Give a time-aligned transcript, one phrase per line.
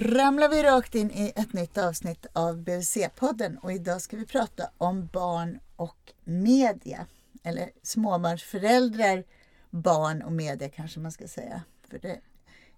[0.00, 4.70] Ramlar vi rakt in i ett nytt avsnitt av BVC-podden och idag ska vi prata
[4.78, 7.06] om barn och media.
[7.42, 9.24] Eller småbarnsföräldrar,
[9.70, 11.62] barn och media kanske man ska säga.
[11.88, 12.20] För det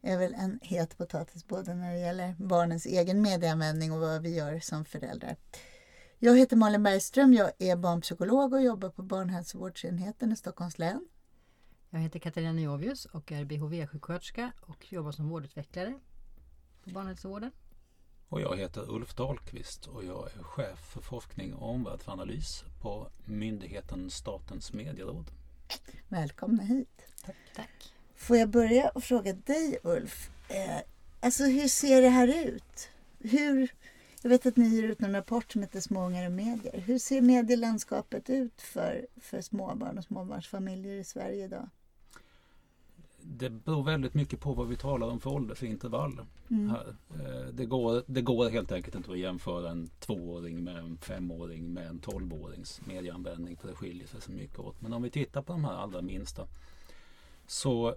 [0.02, 4.34] är väl en het potatis både när det gäller barnens egen medieanvändning och vad vi
[4.34, 5.36] gör som föräldrar.
[6.18, 11.08] Jag heter Malin Bergström, jag är barnpsykolog och jobbar på barnhälsovårdsenheten i Stockholms län.
[11.90, 15.94] Jag heter Katarina Jovius och är BHV-sjuksköterska och jobbar som vårdutvecklare
[16.86, 17.50] på barnhälsovården.
[18.28, 24.10] Och jag heter Ulf Dahlqvist och jag är chef för forskning och omvärldsanalys på myndigheten
[24.10, 25.30] Statens medieråd.
[26.08, 27.06] Välkomna hit.
[27.24, 27.36] Tack.
[27.56, 27.92] Tack.
[28.16, 30.78] Får jag börja och fråga dig Ulf, eh,
[31.20, 32.88] alltså hur ser det här ut?
[33.18, 33.74] Hur,
[34.22, 36.80] jag vet att ni ger ut en rapport som heter Småungar och medier.
[36.80, 41.68] Hur ser medielandskapet ut för, för småbarn och småbarnsfamiljer i Sverige idag?
[43.28, 46.20] Det beror väldigt mycket på vad vi talar om för åldersintervall.
[46.50, 46.70] Mm.
[46.70, 51.72] Eh, det, går, det går helt enkelt inte att jämföra en tvååring med en femåring
[51.72, 54.80] med en tolvårings medieanvändning för det skiljer sig så mycket åt.
[54.80, 56.46] Men om vi tittar på de här allra minsta
[57.46, 57.96] så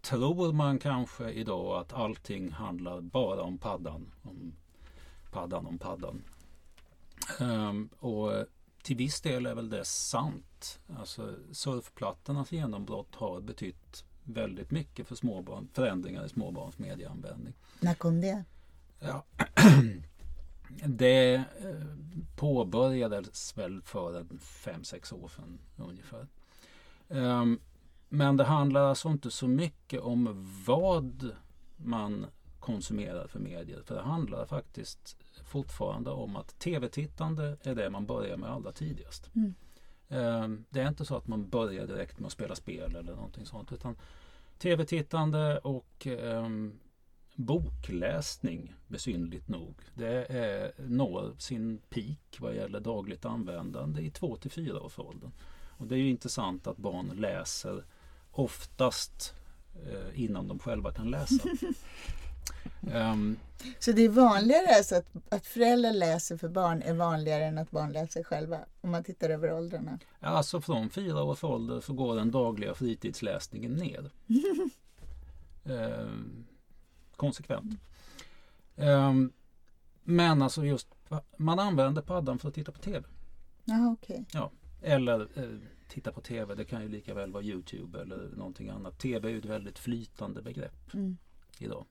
[0.00, 4.12] tror man kanske idag att allting handlar bara om paddan.
[4.22, 4.52] Om
[5.30, 6.22] paddan om paddan.
[7.40, 8.32] Um, och
[8.82, 10.80] till viss del är väl det sant.
[10.98, 17.54] Alltså surfplattornas genombrott har betytt väldigt mycket för småbarn, förändringar i småbarns medieanvändning.
[17.80, 18.44] När kom det?
[19.00, 19.24] Ja,
[20.86, 21.42] det eh,
[22.36, 26.26] påbörjades väl för en fem sex år sedan ungefär.
[27.08, 27.60] Um,
[28.08, 31.30] men det handlar alltså inte så mycket om vad
[31.76, 32.26] man
[32.60, 33.82] konsumerar för medier.
[33.84, 39.30] För det handlar faktiskt fortfarande om att tv-tittande är det man börjar med allra tidigast.
[39.34, 39.54] Mm.
[40.14, 43.46] Ehm, det är inte så att man börjar direkt med att spela spel eller någonting
[43.46, 43.72] sånt.
[43.72, 43.96] Utan
[44.58, 46.78] tv-tittande och ehm,
[47.34, 49.74] bokläsning besynligt nog.
[49.94, 55.32] Det är, når sin peak vad gäller dagligt användande i 2 till 4 års åldern.
[55.78, 57.84] Och det är ju intressant att barn läser
[58.30, 59.34] oftast
[59.86, 61.44] eh, innan de själva kan läsa.
[62.94, 63.36] um,
[63.78, 67.70] så det är vanligare alltså att, att föräldrar läser för barn är vanligare än att
[67.70, 69.98] barn läser själva om man tittar över åldrarna?
[70.20, 74.10] Alltså från fyra års ålder så går den dagliga fritidsläsningen ner.
[75.64, 76.46] um,
[77.16, 77.80] konsekvent.
[78.76, 79.32] Um,
[80.02, 80.88] men alltså just
[81.36, 83.06] man använder paddan för att titta på TV.
[83.70, 84.24] Aha, okay.
[84.32, 84.50] Ja,
[84.82, 86.54] eller eh, titta på TV.
[86.54, 88.98] Det kan ju lika väl vara Youtube eller någonting annat.
[88.98, 91.16] TV är ju ett väldigt flytande begrepp mm.
[91.58, 91.86] idag.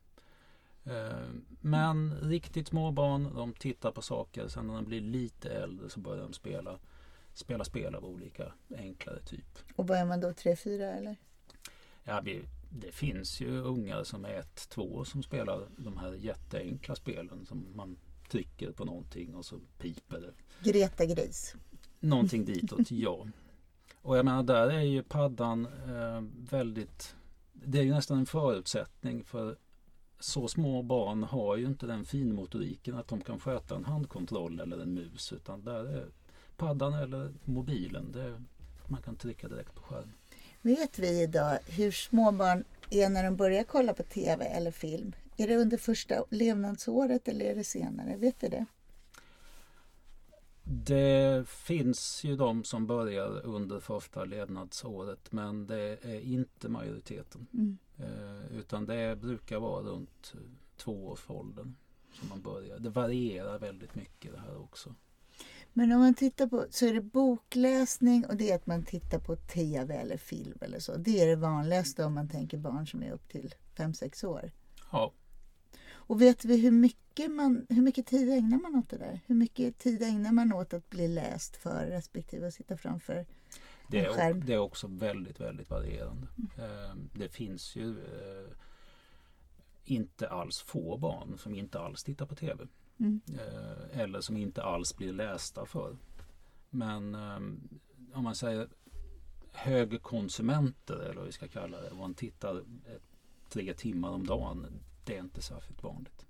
[0.85, 1.29] Eh,
[1.61, 4.47] men riktigt små barn de tittar på saker.
[4.47, 6.79] Sen när de blir lite äldre så börjar de spela,
[7.33, 9.59] spela spel av olika enklare typ.
[9.75, 11.15] Och börjar man då 3-4 eller?
[12.03, 12.21] Ja,
[12.69, 17.97] det finns ju ungar som är 1-2 som spelar de här jätteenkla spelen som man
[18.29, 20.33] trycker på någonting och så piper det.
[20.71, 21.55] Greta Gris.
[21.99, 23.27] Någonting ditåt, ja.
[24.01, 27.15] Och jag menar där är ju paddan eh, väldigt
[27.53, 29.57] Det är ju nästan en förutsättning för
[30.23, 34.77] så små barn har ju inte den finmotoriken att de kan sköta en handkontroll eller
[34.77, 36.07] en mus utan där är
[36.57, 38.11] paddan eller mobilen.
[38.11, 38.41] Det,
[38.87, 40.13] man kan trycka direkt på skärmen.
[40.61, 45.15] Vet vi idag hur små barn är när de börjar kolla på TV eller film?
[45.37, 48.17] Är det under första levnadsåret eller är det senare?
[48.17, 48.65] Vet vi det?
[50.63, 57.47] Det finns ju de som börjar under första levnadsåret men det är inte majoriteten.
[57.53, 57.77] Mm.
[57.97, 60.33] Eh, utan det brukar vara runt
[60.77, 61.75] tvåårsåldern
[62.13, 62.79] som man börjar.
[62.79, 64.95] Det varierar väldigt mycket det här också.
[65.73, 69.19] Men om man tittar på så är det bokläsning och det är att man tittar
[69.19, 70.95] på tv eller film eller så.
[70.97, 74.51] Det är det vanligaste om man tänker barn som är upp till 5-6 år.
[74.91, 75.13] Ja.
[75.91, 79.19] Och vet vi hur mycket, man, hur mycket tid ägnar man åt det där?
[79.25, 83.25] Hur mycket tid ägnar man åt att bli läst för respektive att sitta framför
[83.93, 84.45] det är, skärm?
[84.45, 86.27] Det är också väldigt, väldigt varierande.
[86.57, 87.09] Mm.
[87.13, 88.51] Det finns ju eh,
[89.85, 92.67] inte alls få barn som inte alls tittar på TV.
[92.99, 93.21] Mm.
[93.27, 95.97] Eh, eller som inte alls blir lästa för.
[96.69, 97.79] Men ehm,
[98.13, 98.67] om man säger
[99.51, 101.91] högkonsumenter eller vad vi ska kalla det.
[101.91, 102.63] Om man tittar
[103.49, 106.25] tre timmar om dagen det är inte särskilt vanligt.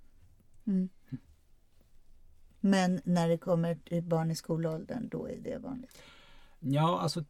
[0.66, 0.88] Mm.
[2.60, 6.02] Men när det kommer till barn i skolåldern, då är det vanligt?
[6.66, 7.24] Ja, alltså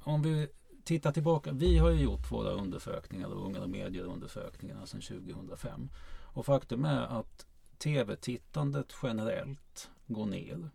[0.00, 0.48] om vi
[0.84, 1.52] tittar tillbaka.
[1.52, 5.88] Vi har ju gjort våra undersökningar, unga och medieundersökningarna sedan 2005.
[6.22, 7.46] Och faktum är att
[7.78, 10.70] tv-tittandet generellt går ner.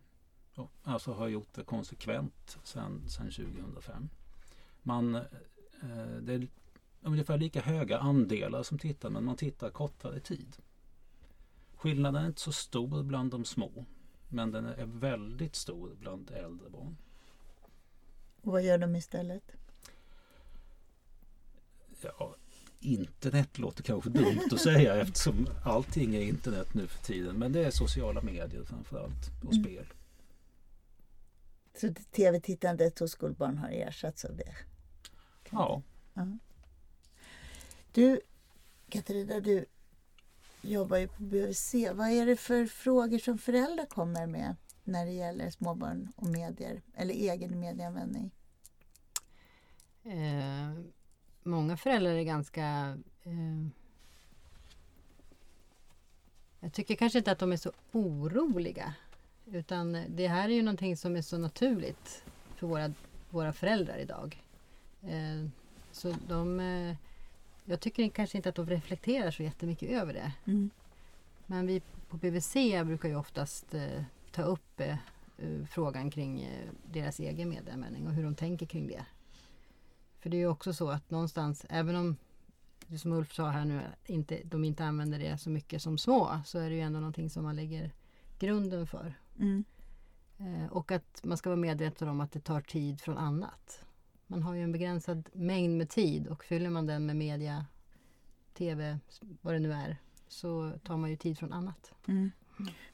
[0.82, 4.08] Alltså har gjort det konsekvent sedan 2005.
[4.82, 6.48] Man, eh, det
[7.02, 10.56] ungefär lika höga andelar som tittar men man tittar kortare tid.
[11.74, 13.84] Skillnaden är inte så stor bland de små.
[14.28, 16.96] Men den är väldigt stor bland äldre barn.
[18.42, 19.42] Och vad gör de istället?
[22.02, 22.34] Ja,
[22.80, 27.36] internet låter kanske dumt att säga eftersom allting är internet nu för tiden.
[27.36, 29.64] Men det är sociala medier framförallt och Mm.
[29.64, 29.86] spel.
[31.80, 34.54] Så tv-tittandet hos skolbarn har ersatts av det?
[35.50, 35.82] Ja,
[37.92, 38.20] Du,
[38.88, 39.66] Katarina, du
[40.62, 41.74] jobbar ju på BVC.
[41.94, 44.56] Vad är det för frågor som föräldrar kommer med
[44.88, 48.30] när det gäller småbarn och medier eller egen medieanvändning?
[50.04, 50.72] Eh,
[51.42, 52.98] många föräldrar är ganska...
[53.24, 53.66] Eh,
[56.60, 58.94] jag tycker kanske inte att de är så oroliga.
[59.46, 62.24] Utan det här är ju någonting som är så naturligt
[62.56, 62.92] för våra,
[63.30, 64.42] våra föräldrar idag.
[65.02, 65.48] Eh,
[65.92, 66.60] så de...
[66.60, 66.96] Eh,
[67.64, 70.32] jag tycker kanske inte att de reflekterar så jättemycket över det.
[70.44, 70.70] Mm.
[71.46, 72.54] Men vi på BVC
[72.84, 74.02] brukar ju oftast eh,
[74.38, 74.96] ta upp eh,
[75.38, 79.06] eh, frågan kring eh, deras egen medieanvändning och hur de tänker kring det.
[80.18, 82.16] För det är ju också så att någonstans, även om
[82.98, 86.58] som Ulf sa här nu, inte, de inte använder det så mycket som små, så
[86.58, 87.92] är det ju ändå någonting som man lägger
[88.38, 89.14] grunden för.
[89.38, 89.64] Mm.
[90.70, 93.84] Och att man ska vara medveten om att det tar tid från annat.
[94.26, 97.66] Man har ju en begränsad mängd med tid och fyller man den med media,
[98.54, 98.98] tv,
[99.40, 99.96] vad det nu är,
[100.28, 101.92] så tar man ju tid från annat.
[102.06, 102.30] Mm.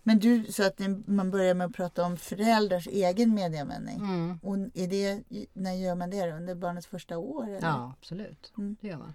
[0.02, 3.96] Men du sa att man börjar med att prata om föräldrars egen medieanvändning.
[3.96, 4.38] Mm.
[4.42, 5.22] Och är det,
[5.52, 6.32] när gör man det?
[6.32, 7.48] Under barnets första år?
[7.48, 7.68] Eller?
[7.68, 8.52] Ja, absolut.
[8.58, 8.76] Mm.
[8.80, 9.14] Det gör man.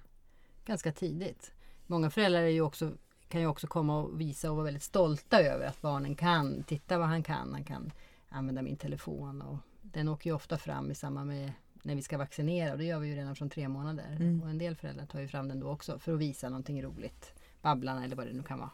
[0.66, 1.52] Ganska tidigt.
[1.88, 2.92] Många föräldrar är ju också,
[3.28, 6.64] kan ju också komma och visa och vara väldigt stolta över att barnen kan.
[6.64, 7.54] Titta vad han kan.
[7.54, 7.92] Han kan
[8.30, 9.42] använda min telefon.
[9.42, 11.52] Och den åker ju ofta fram i samband med
[11.84, 12.72] när vi ska vaccinera.
[12.72, 14.16] Och det gör vi ju redan från tre månader.
[14.20, 14.44] Mm.
[14.44, 17.34] Och en del föräldrar tar ju fram den då också för att visa någonting roligt.
[17.62, 18.70] Babblarna eller vad det nu kan vara.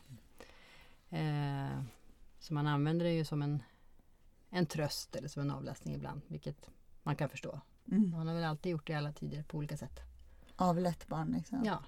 [1.09, 1.81] Eh,
[2.39, 3.63] så man använder det ju som en,
[4.49, 6.21] en tröst eller som en avlastning ibland.
[6.27, 6.69] Vilket
[7.03, 7.61] man kan förstå.
[7.91, 8.11] Mm.
[8.11, 9.99] Man har väl alltid gjort det i alla tider på olika sätt.
[10.55, 11.61] Avlätt barn liksom.
[11.65, 11.83] Ja,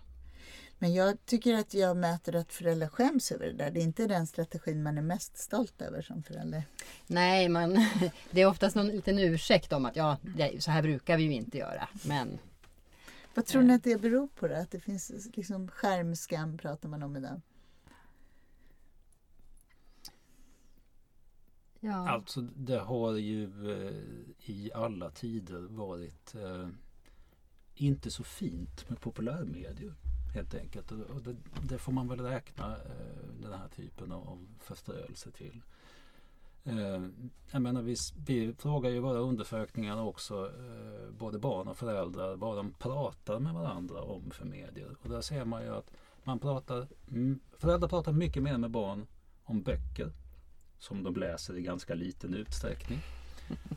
[0.79, 3.71] Men jag tycker att jag möter att föräldrar skäms över det där.
[3.71, 6.63] Det är inte den strategin man är mest stolt över som förälder.
[7.07, 7.73] nej, man,
[8.31, 10.17] det är oftast någon liten ursäkt om att ja,
[10.59, 11.89] så här brukar vi ju inte göra.
[12.05, 12.39] Men
[13.33, 14.47] Vad tror ni att det beror på?
[14.47, 14.59] Det?
[14.59, 17.41] Att det finns liksom skärmskam pratar man om idag.
[21.79, 26.67] Ja, alltså det har ju eh, i alla tider varit eh,
[27.75, 29.95] inte så fint med populärmedier
[30.33, 30.91] helt enkelt.
[30.91, 35.61] Och och det, det får man väl räkna eh, den här typen av förstörelse till.
[36.63, 37.07] Eh,
[37.51, 37.95] jag menar, vi,
[38.25, 43.39] vi frågar ju i våra undersökningar också eh, både barn och föräldrar vad de pratar
[43.39, 44.95] med varandra om för medier.
[45.01, 45.91] Och där ser man ju att
[46.23, 49.07] man pratar, mm, föräldrar pratar mycket mer med barn
[49.43, 50.11] om böcker
[50.79, 52.99] som de läser i ganska liten utsträckning.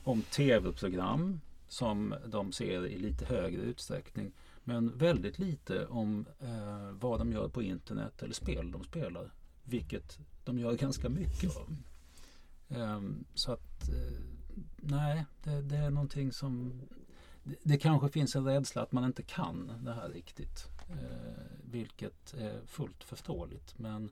[0.05, 4.33] Om tv-program som de ser i lite högre utsträckning.
[4.65, 9.33] Men väldigt lite om eh, vad de gör på internet eller spel de spelar.
[9.65, 11.77] Vilket de gör ganska mycket av.
[12.69, 14.21] Ehm, så att eh,
[14.77, 16.81] nej, det, det är någonting som
[17.43, 20.69] det, det kanske finns en rädsla att man inte kan det här riktigt.
[20.91, 23.79] Eh, vilket är fullt förståeligt.
[23.79, 24.11] Men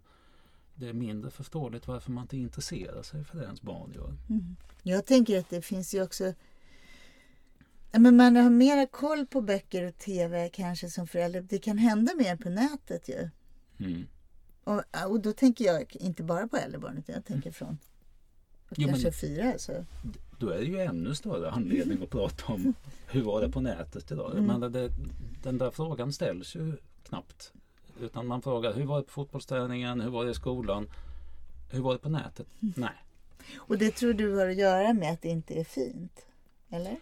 [0.78, 4.14] det är mindre förståeligt varför man inte intresserar sig för det ens barn gör.
[4.28, 4.56] Mm.
[4.82, 6.34] Jag tänker att det finns ju också
[7.92, 11.40] men man har mera koll på böcker och tv kanske som förälder.
[11.40, 13.30] Det kan hända mer på nätet ju.
[13.78, 14.06] Mm.
[14.64, 17.78] Och, och då tänker jag inte bara på äldre barn utan jag tänker från
[18.70, 19.52] Jo, men- kanske fyra.
[19.52, 19.84] Alltså.
[20.38, 22.74] Då är det ju ännu större anledning att prata om
[23.06, 24.38] hur var det på nätet idag.
[24.38, 24.60] Mm.
[24.60, 24.90] Men det,
[25.42, 27.52] den där frågan ställs ju knappt.
[28.00, 30.88] Utan man frågar hur var det på fotbollsträningen, hur var det i skolan,
[31.70, 32.46] hur var det på nätet?
[32.62, 32.74] Mm.
[32.76, 33.04] Nej.
[33.56, 36.26] Och det tror du har att göra med att det inte är fint?
[36.68, 36.96] Eller?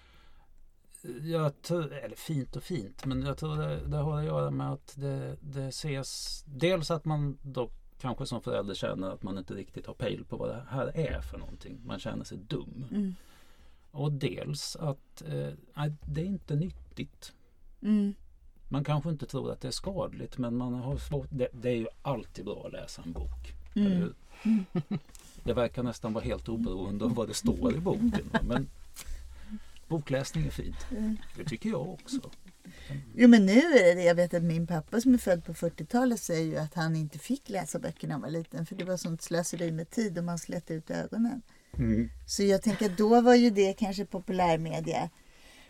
[1.22, 4.72] Jag tror, eller fint och fint, men jag tror det, det har att göra med
[4.72, 9.54] att det, det ses Dels att man då kanske som förälder känner att man inte
[9.54, 11.80] riktigt har pejl på vad det här är för någonting.
[11.84, 12.84] Man känner sig dum.
[12.90, 13.14] Mm.
[13.90, 17.32] Och dels att eh, det är inte nyttigt.
[17.82, 18.14] Mm.
[18.68, 21.28] Man kanske inte tror att det är skadligt men man har svårt.
[21.30, 23.54] Det, det är ju alltid bra att läsa en bok.
[23.74, 24.14] Mm.
[25.44, 28.30] Det verkar nästan vara helt oberoende av vad det står i boken.
[28.42, 28.68] Men
[29.88, 30.86] bokläsning är fint.
[31.36, 32.30] Det tycker jag också.
[33.14, 34.02] Jo men nu är det.
[34.02, 37.18] Jag vet att min pappa som är född på 40-talet säger ju att han inte
[37.18, 40.24] fick läsa böcker när han var liten för det var sånt slöseri med tid och
[40.24, 41.42] man slet ut ögonen.
[41.78, 42.10] Mm.
[42.26, 45.10] Så jag tänker att då var ju det kanske populärmedia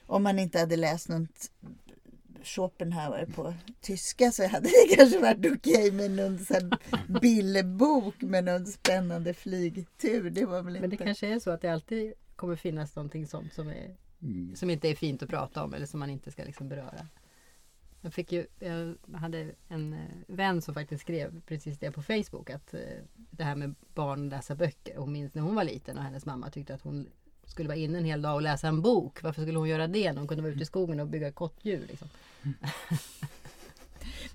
[0.06, 1.50] om man inte hade läst något
[2.46, 6.78] Schopenhauer på tyska så hade det kanske varit okej med någon sån här
[7.20, 10.30] bilderbok med någon spännande flygtur.
[10.30, 10.80] Det var väl inte...
[10.80, 14.56] Men det kanske är så att det alltid kommer finnas någonting sånt som, är, Mm.
[14.56, 17.06] som inte är fint att prata om eller som man inte ska liksom beröra.
[18.00, 22.50] Jag, fick ju, jag hade en eh, vän som faktiskt skrev precis det på Facebook
[22.50, 22.80] att eh,
[23.14, 24.96] det här med barn läsa böcker.
[24.96, 27.08] Hon minns när hon var liten och hennes mamma tyckte att hon
[27.46, 29.22] skulle vara inne en hel dag och läsa en bok.
[29.22, 31.86] Varför skulle hon göra det när hon kunde vara ute i skogen och bygga kottdjur?
[31.88, 32.08] Liksom?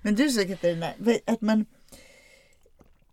[0.02, 0.92] Men du sa Katarina,
[1.26, 1.66] att man...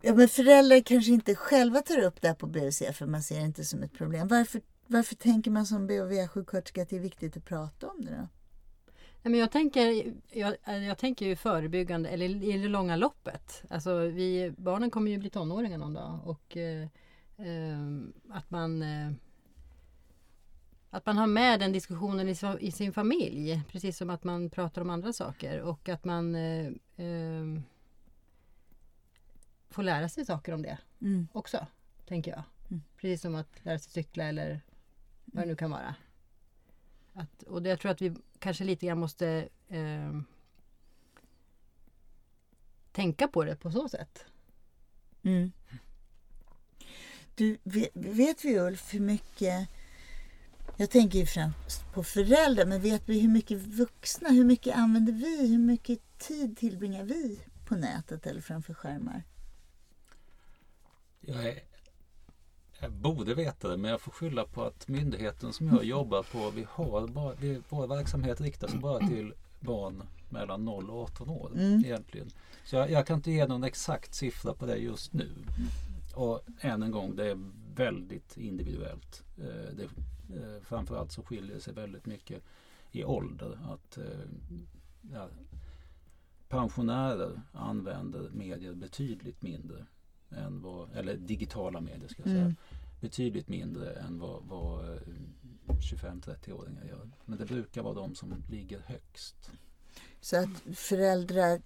[0.02, 3.40] Ja, men föräldrar kanske inte själva tar upp det här på BUC för man ser
[3.40, 4.28] det inte som ett problem.
[4.28, 8.28] Varför, varför tänker man som BHV-sjuksköterska att det är viktigt att prata om det då?
[9.22, 13.64] Nej, men jag, tänker, jag, jag tänker ju förebyggande, eller i det långa loppet.
[13.70, 16.88] Alltså vi, barnen kommer ju bli tonåringar någon dag och eh,
[17.38, 17.80] eh,
[18.30, 19.12] att man eh,
[20.90, 24.90] att man har med den diskussionen i, sin familj, precis som att man pratar om
[24.90, 27.62] andra saker och att man eh, eh,
[29.70, 31.28] får lära sig saker om det Mm.
[31.34, 31.68] också,
[32.06, 32.44] tänker jag.
[32.70, 32.84] Mm.
[32.98, 34.62] Precis som att lära sig cykla eller
[35.26, 35.96] vad det nu kan vara.
[37.14, 40.20] Att, och det, jag tror att vi kanske lite grann måste eh,
[42.92, 44.26] tänka på det på så sätt.
[45.24, 45.52] Mm.
[47.36, 49.70] Du, vet, vet vi Ulf hur mycket
[50.80, 55.14] jag tänker ju främst på föräldrar, men vet vi hur mycket vuxna, hur mycket använder
[55.14, 59.24] vi, hur mycket tid tillbringar vi på nätet eller framför skärmar?
[61.22, 61.60] Jag, är,
[62.80, 66.50] jag borde veta det men jag får skylla på att myndigheten som jag jobbar på,
[66.50, 71.30] vi har bara, vi, vår verksamhet riktar sig bara till barn mellan 0 och 18
[71.30, 71.86] år Mm.
[71.86, 72.30] egentligen.
[72.66, 75.30] Så jag, jag kan inte ge någon exakt siffra på det just nu.
[76.16, 77.38] Och än en gång, det är
[77.76, 79.24] väldigt individuellt.
[79.38, 79.88] Eh, det,
[80.30, 82.44] eh, framförallt så skiljer det sig väldigt mycket
[82.92, 83.60] i ålder.
[83.70, 84.04] Att eh,
[85.14, 85.30] ja,
[86.50, 89.86] pensionärer använder medier betydligt mindre
[90.30, 92.56] än vad, eller digitala medier ska jag säga, Mm.
[93.02, 95.02] betydligt mindre än vad, vad eh,
[95.68, 97.10] 25-30-åringar gör.
[97.26, 99.52] Men det brukar vara de som ligger högst.
[100.22, 101.62] Så att föräldrar,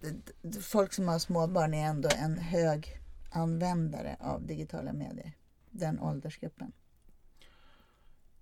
[0.62, 2.88] folk som har småbarn är ändå en hög
[3.32, 5.32] användare av digitala medier.
[5.72, 6.72] Den åldersgruppen.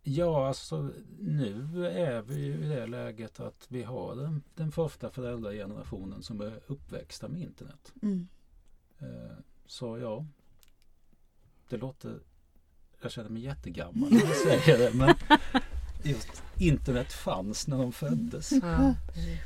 [0.03, 5.09] Ja, alltså nu är vi ju i det läget att vi har den, den första
[5.11, 7.93] föräldragenerationen som är uppväxta med internet.
[8.01, 8.27] Mm.
[8.99, 10.25] Eh, Så ja,
[11.69, 12.19] det låter...
[13.01, 14.97] Jag känner mig jättegammal när jag säger det.
[14.97, 15.15] Men
[16.03, 18.51] just internet fanns när de föddes.
[18.51, 18.95] Ja,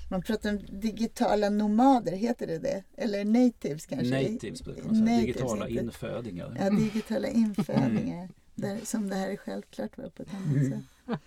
[0.09, 2.83] Man pratar om digitala nomader, heter det det?
[2.97, 4.31] Eller natives kanske?
[4.33, 5.05] Natives brukar man säga.
[5.05, 6.57] Natives, Digitala inte- infödingar.
[6.59, 8.29] Ja, digitala infödingar.
[8.55, 10.69] Där, som det här är självklart var på ett annat Mm.
[10.71, 11.19] sätt.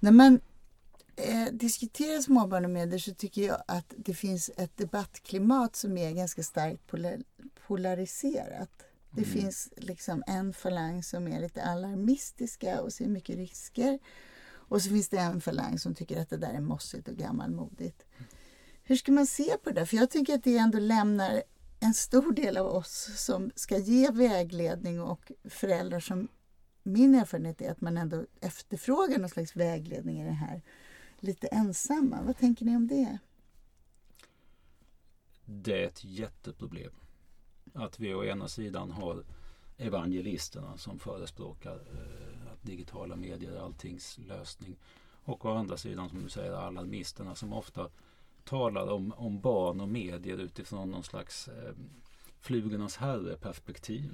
[0.00, 0.40] När man
[1.16, 6.12] eh, diskuterar småbarn och medier så tycker jag att det finns ett debattklimat som är
[6.12, 7.22] ganska starkt pola-
[7.66, 8.70] polariserat.
[9.10, 9.32] Det Mm.
[9.40, 13.98] finns liksom en falang som är lite alarmistiska och ser mycket risker.
[14.48, 18.04] Och så finns det en falang som tycker att det där är mossigt och gammalmodigt.
[18.82, 19.86] Hur ska man se på det?
[19.86, 21.42] För jag tycker att det ändå lämnar
[21.80, 26.28] en stor del av oss som ska ge vägledning och föräldrar som
[26.82, 30.62] min erfarenhet är att man ändå efterfrågar någon slags vägledning i det här
[31.18, 32.22] lite ensamma.
[32.22, 33.18] Vad tänker ni om det?
[35.44, 36.92] Det är ett jätteproblem.
[37.74, 39.24] Att vi å ena sidan har
[39.76, 44.76] evangelisterna som förespråkar eh, att digitala medier är alltings lösning.
[45.24, 47.90] Och å andra sidan som du säger alarmisterna som ofta
[48.50, 51.74] talar om, om barn och medier utifrån någon slags eh,
[52.40, 54.10] flugornas herre-perspektiv.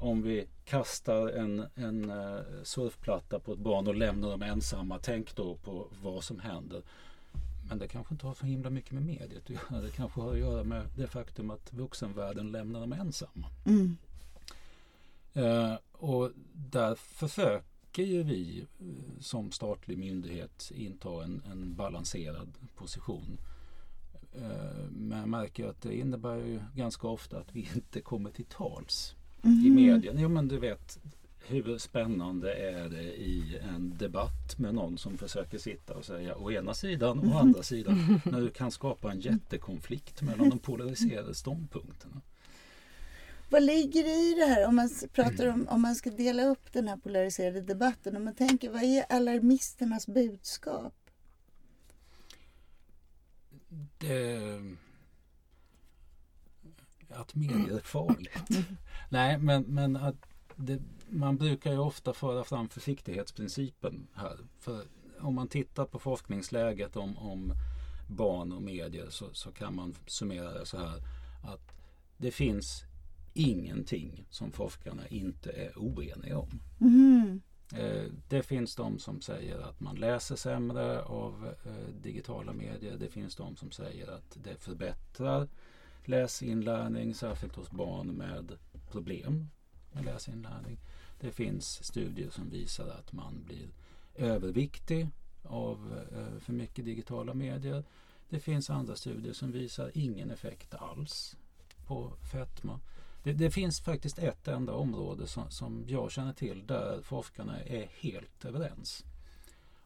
[0.00, 5.36] Om vi kastar en, en eh, surfplatta på ett barn och lämnar dem ensamma, tänk
[5.36, 6.82] då på vad som händer.
[7.68, 9.82] Men det kanske inte har så himla mycket med mediet att göra.
[9.82, 13.46] Det kanske har att göra med det faktum att vuxenvärlden lämnar dem ensamma.
[13.66, 13.96] Mm.
[15.34, 23.38] Eh, och där försöker ju vi eh, som statlig myndighet inta en, en balanserad position.
[24.34, 28.44] Eh, men jag märker att det innebär ju ganska ofta att vi inte kommer till
[28.44, 29.74] tals i Mhm.
[29.74, 30.16] medien.
[30.18, 30.98] Jo men du vet
[31.46, 36.50] hur spännande är det i en debatt med någon som försöker sitta och säga å
[36.52, 41.34] ena sidan och å andra sidan när du kan skapa en jättekonflikt mellan de polariserade
[41.34, 42.20] ståndpunkterna.
[43.50, 46.88] Vad ligger i det här om man pratar om om man ska dela upp den
[46.88, 48.16] här polariserade debatten?
[48.16, 50.94] Om man tänker vad är alarmisternas budskap?
[53.98, 54.60] Det,
[57.08, 58.48] att medier är farligt.
[59.08, 60.16] Nej, men, men att
[60.56, 64.38] det, man brukar ju ofta föra fram försiktighetsprincipen här.
[64.58, 64.86] För
[65.20, 67.52] om man tittar på forskningsläget om, om
[68.08, 71.02] barn och medier så, så kan man summera det så här
[71.42, 71.72] att
[72.16, 72.84] det finns
[73.34, 76.60] ingenting som forskarna inte är oeniga om.
[76.80, 77.42] Mm.
[77.76, 82.96] Eh, det finns de som säger att man läser sämre av eh, digitala medier.
[82.96, 85.48] Det finns de som säger att det förbättrar
[86.04, 88.52] läsinlärning, särskilt hos barn med
[88.90, 89.48] problem
[89.92, 90.78] med läsinlärning.
[91.20, 93.68] Det finns studier som visar att man blir
[94.14, 95.08] överviktig
[95.42, 97.84] av eh, för mycket digitala medier.
[98.28, 101.36] Det finns andra studier som visar ingen effekt alls
[101.86, 102.80] på fetma.
[103.24, 107.88] Det, det finns faktiskt ett enda område som, som jag känner till där forskarna är
[108.00, 109.04] helt överens.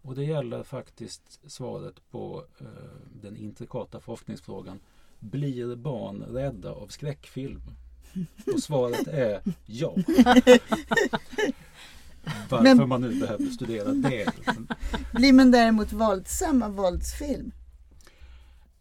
[0.02, 2.66] Och det gäller faktiskt svaret på eh,
[3.22, 4.80] den intrikata forskningsfrågan
[5.20, 7.60] Blir barn rädda av skräckfilm?
[8.54, 9.94] Och svaret är ja.
[12.48, 14.32] Varför Men- man nu behöver studera det.
[15.12, 17.52] Blir man däremot våldsam av våldsfilm?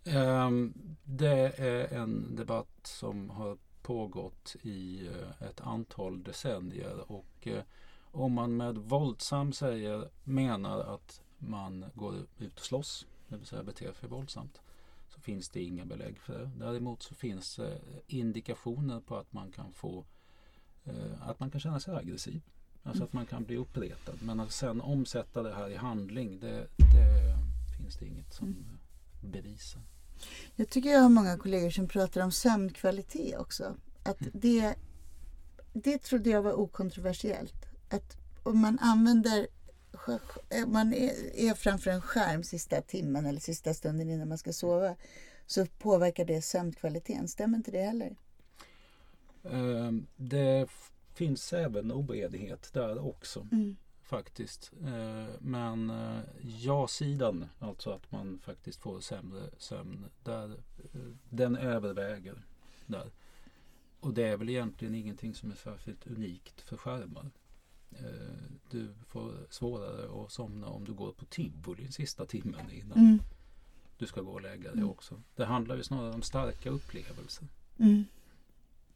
[0.06, 0.74] Ehm,
[1.04, 7.63] Det är en debatt som har pågått i eh, ett antal decennier och eh,
[8.12, 13.63] om man med våldsam säger menar att man går ut och slåss, det vill säga
[13.63, 14.62] beter sig våldsamt,
[15.08, 16.51] så finns det inga belägg för det.
[16.65, 20.06] Däremot så finns det indikationer på att man kan få
[20.86, 22.41] eh, att man kan känna sig aggressiv.
[22.84, 24.15] Alltså att man kan bli uppretad.
[24.22, 27.38] Men att sen omsätta det här i handling, det, det
[27.77, 28.56] finns det inget som
[29.22, 29.82] bevisar.
[30.56, 33.76] Jag tycker jag har många kollegor som pratar om sömnkvalitet också.
[34.04, 34.76] Att det,
[35.74, 37.66] det trodde jag var okontroversiellt.
[37.90, 39.48] Att om man använder
[39.92, 44.96] sk- man är, framför en skärm sista timmen eller sista stunden innan man ska sova
[45.46, 47.28] så påverkar det sömnkvaliteten.
[47.28, 48.16] Stämmer inte det heller?
[49.44, 50.68] Eh, Det
[51.14, 53.76] finns även oenighet där också Mm.
[54.08, 54.72] Faktiskt.
[54.86, 60.50] Eh, Men eh, ja-sidan, alltså att man faktiskt får sämre sömn, där,
[60.94, 62.42] eh, den överväger
[62.86, 63.12] där.
[64.00, 67.31] Och det är väl egentligen ingenting som är särskilt unikt för skärmar.
[68.72, 73.20] Du får svårare att somna om du går på tivoli sista timmen innan Mm.
[73.98, 75.22] du ska gå och lägga dig också.
[75.36, 77.48] Det handlar ju snarare om starka upplevelser.
[77.79, 78.05] Mm.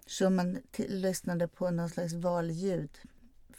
[0.05, 2.89] Så man lyssnade på någon slags valljud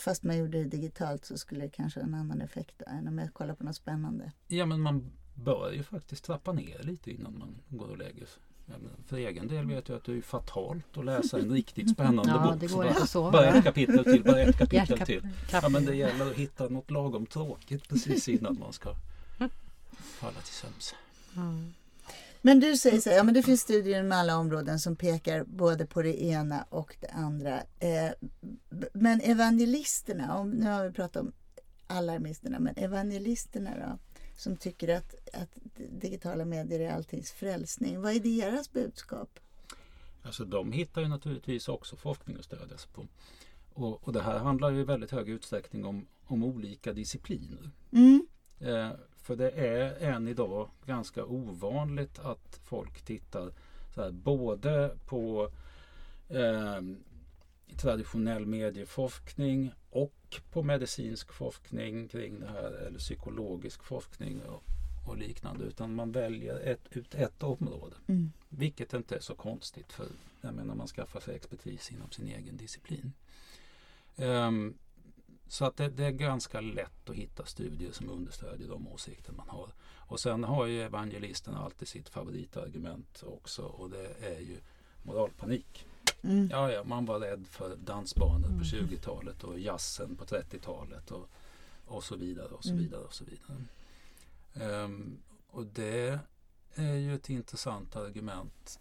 [0.03, 3.09] fast man gjorde det digitalt så skulle det kanske ha en annan effekt då, än
[3.09, 4.33] om jag kollar på något spännande.
[4.47, 8.43] Ja men man bör ju faktiskt trappa ner lite innan man går och lägger sig.
[9.07, 12.51] För egen del vet jag att det är fatalt att läsa en riktigt spännande Ja,
[12.53, 12.61] bok.
[12.61, 12.77] det Så
[13.23, 15.29] går bara, bara ett kapitel till, bara ett kapitel till.
[15.53, 18.95] Ja men det gäller att hitta något lagom tråkigt precis innan man ska
[19.97, 20.95] falla till sömns.
[21.37, 21.75] Mm.
[22.45, 25.45] Men du säger så här, ja men det finns studier med alla områden som pekar
[25.45, 27.63] både på det ena och det andra.
[27.79, 28.11] Eh,
[28.93, 31.33] men evangelisterna, om, nu har vi pratat om
[31.87, 33.99] alarmisterna, men evangelisterna då?
[34.37, 35.59] Som tycker att, att
[36.01, 38.01] digitala medier är alltings frälsning.
[38.01, 39.39] Vad är deras budskap?
[40.23, 43.07] Alltså de hittar ju naturligtvis också forskning att stödja sig på.
[43.75, 47.71] Och, och det här handlar ju i väldigt hög utsträckning om, om olika discipliner.
[47.93, 48.27] Mm.
[48.61, 48.91] Eh,
[49.23, 53.53] för det är än idag ganska ovanligt att folk tittar
[53.95, 55.51] så här, både på
[56.29, 56.81] eh,
[57.77, 64.63] traditionell medieforskning och på medicinsk forskning kring det här eller psykologisk forskning och,
[65.09, 65.65] och liknande.
[65.65, 67.97] Utan man väljer ett, ut ett område.
[68.07, 68.33] Mm.
[68.49, 70.07] Vilket inte är så konstigt för
[70.41, 73.13] jag menar, man skaffar sig expertis inom sin egen disciplin.
[74.17, 74.75] Ehm,
[75.53, 79.49] så att det, det är ganska lätt att hitta studier som understödjer de åsikter man
[79.49, 79.69] har.
[79.97, 84.57] Och sen har ju evangelisterna alltid sitt favoritargument också och det är ju
[85.03, 85.87] moralpanik.
[86.23, 86.49] Mm.
[86.51, 91.29] Ja, ja, man var rädd för dansbanor på 20-talet och jazzen på 30-talet och,
[91.87, 92.83] och så vidare och så Mm.
[92.83, 93.65] vidare och så vidare.
[94.55, 95.19] Ehm,
[95.51, 96.19] och det
[96.75, 98.81] är ju ett intressant argument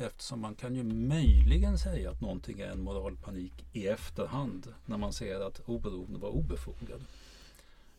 [0.00, 5.12] eftersom man kan ju möjligen säga att någonting är en moralpanik i efterhand när man
[5.12, 7.04] ser att oron var obefogad.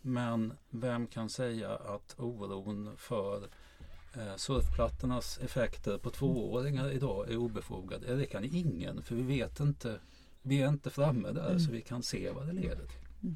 [0.02, 3.44] Men vem kan säga att oron för
[4.14, 8.02] eh, surfplattornas effekter på tvååringar idag är obefogad?
[8.02, 10.00] Det kan ingen för vi vet inte.
[10.42, 13.36] Vi är inte framme där så vi kan se vad det leder till.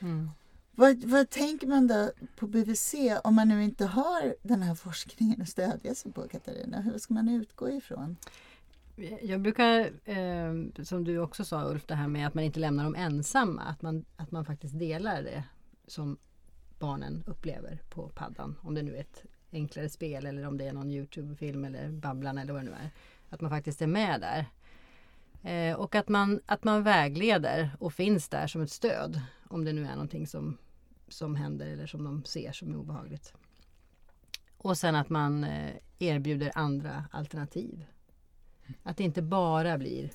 [0.00, 0.30] Mm.
[0.78, 5.42] Vad, vad tänker man då på BVC om man nu inte har den här forskningen
[5.42, 6.80] att stödja sig på, Katarina?
[6.80, 8.16] Hur ska man utgå ifrån?
[9.22, 12.84] Jag brukar, eh, som du också sa Ulf, det här med att man inte lämnar
[12.84, 13.62] dem ensamma.
[13.62, 15.44] Att man, att man faktiskt delar det
[15.86, 16.18] som
[16.78, 18.58] barnen upplever på paddan.
[18.62, 22.38] Om det nu är ett enklare spel eller om det är någon Youtube-film eller Babblan
[22.38, 22.90] eller vad det nu är.
[23.30, 24.46] Att man faktiskt är med där.
[25.50, 29.20] Eh, och att man, att man vägleder och finns där som ett stöd.
[29.48, 30.58] Om det nu är någonting som
[31.08, 33.32] som händer eller som de ser som är obehagligt.
[34.56, 37.84] Och sen att man eh, erbjuder andra alternativ.
[38.82, 40.10] Att det inte bara blir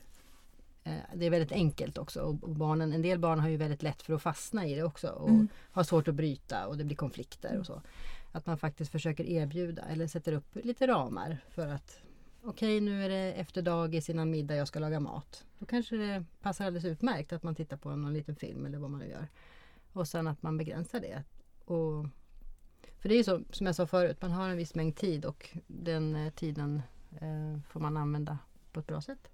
[0.84, 4.02] eh, det är väldigt enkelt också och barnen, en del barn har ju väldigt lätt
[4.02, 5.48] för att fastna i det också och Mm.
[5.72, 7.82] har svårt att bryta och det blir konflikter och så.
[8.32, 12.02] Att man faktiskt försöker erbjuda eller sätter upp lite ramar för att
[12.44, 15.46] okej nu är det efter dagis innan middag jag ska laga mat.
[15.60, 18.90] Då kanske det passar alldeles utmärkt att man tittar på någon liten film eller vad
[18.90, 19.28] man nu gör.
[19.94, 21.24] Och sen att man begränsar det.
[21.66, 22.06] Och,
[23.00, 25.26] för det är ju så som jag sa förut, man har en viss mängd tid
[25.26, 26.82] och den eh, tiden
[27.22, 28.38] eh, får man använda
[28.72, 29.28] på ett bra sätt.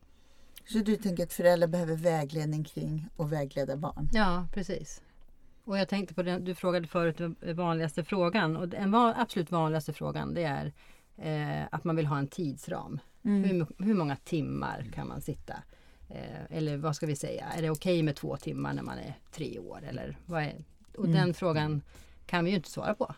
[0.66, 4.10] Så du tänker att föräldrar behöver vägledning kring och vägleda barn?
[4.14, 5.02] Ja, precis.
[5.64, 9.52] Och jag tänkte på det, du frågade förut den vanligaste frågan och den va- absolut
[9.52, 10.74] vanligaste frågan det är
[11.18, 13.00] eh, att man vill ha en tidsram.
[13.24, 13.44] Mm.
[13.44, 15.54] Hur, hur många timmar kan man sitta?
[16.10, 19.20] Eh, eller vad ska vi säga, är det okej med två timmar när man är
[19.32, 19.84] tre år?
[19.84, 20.66] Eller vad är,
[20.98, 21.16] och Mm.
[21.18, 21.82] den frågan
[22.26, 23.16] kan vi ju inte svara på.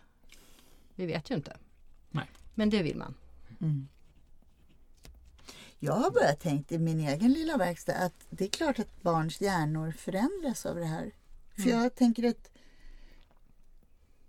[0.96, 1.58] Vi vet ju inte.
[2.12, 2.26] Nej.
[2.56, 3.16] Men det vill man.
[3.62, 3.88] Mm.
[5.80, 9.42] Jag har bara tänkt i min egen lilla verkstad att det är klart att barns
[9.42, 11.12] hjärnor förändras av det här.
[11.56, 11.80] För Mm.
[11.80, 12.52] jag tänker att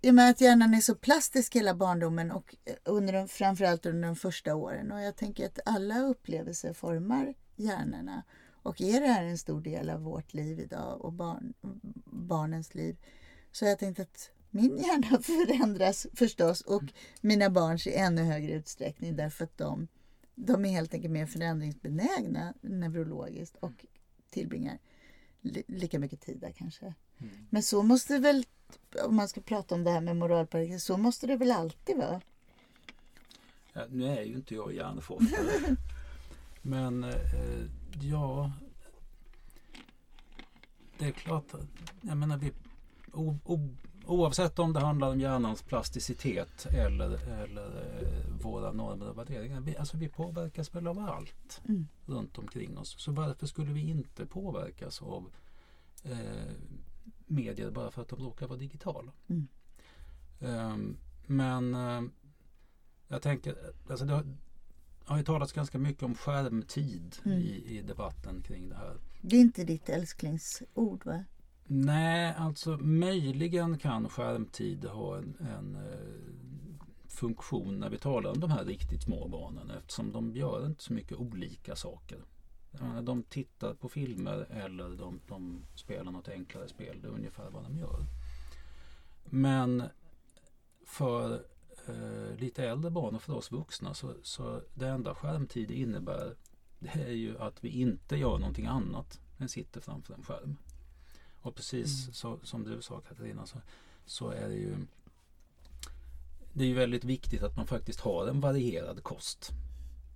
[0.01, 4.07] i och med att hjärnan är så plastisk hela barndomen och under de, framförallt under
[4.07, 4.91] de första åren.
[4.91, 8.23] Och jag tänker att alla upplevelser formar hjärnorna.
[8.63, 11.53] Och är det här en stor del av vårt liv idag och barn,
[12.05, 12.97] barnens liv.
[13.51, 16.83] Så jag tänkte att min hjärna förändras förstås och
[17.21, 19.87] mina barns i ännu högre utsträckning därför att de,
[20.35, 23.85] de är helt enkelt mer förändringsbenägna neurologiskt och
[24.29, 24.79] tillbringar
[25.41, 26.93] li, lika mycket tid där kanske.
[27.49, 28.45] Men så måste väl,
[29.05, 32.21] om man ska prata om det här med moralparagraf, så måste det väl alltid vara?
[33.73, 35.75] Ja, nu är ju inte jag hjärnforskare.
[36.61, 37.15] Men eh,
[38.01, 38.51] ja,
[40.97, 41.45] det är klart
[42.01, 42.51] jag menar, vi,
[43.13, 43.69] o, o,
[44.05, 49.61] oavsett om det handlar om hjärnans plasticitet eller, eller eh, våra normer och värderingar.
[49.61, 51.87] Vi, alltså vi påverkas väl av allt Mm.
[52.05, 52.95] runt omkring oss.
[52.99, 55.31] Så varför skulle vi inte påverkas av
[56.03, 56.51] eh,
[57.25, 59.11] medier bara för att de råkar vara digitala?
[59.27, 59.47] Mm.
[60.39, 62.01] Ehm, men eh,
[63.07, 63.55] jag tänker,
[63.89, 64.23] alltså det
[65.05, 67.37] har, ju talats ganska mycket om skärmtid Mm.
[67.39, 68.97] i, i debatten kring det här.
[69.21, 71.23] Det är inte ditt älsklingsord va?
[71.67, 75.91] Nej, alltså möjligen kan skärmtid ha en, en eh,
[77.07, 80.93] funktion när vi talar om de här riktigt små barnen eftersom de gör inte så
[80.93, 82.17] mycket olika saker.
[82.71, 86.99] Menar, De tittar på filmer eller de, de spelar något enklare spel.
[87.01, 88.05] Det är ungefär vad de gör.
[89.25, 89.83] Men
[90.85, 91.43] för
[91.91, 96.35] eh, lite äldre barn och för oss vuxna så, så det enda skärmtid innebär
[96.79, 100.57] det är ju att vi inte gör någonting annat än sitter framför en skärm.
[101.41, 103.57] Och precis så, som du sa Katarina så,
[104.05, 104.75] så är det ju
[106.53, 109.51] det är ju väldigt viktigt att man faktiskt har en varierad kost.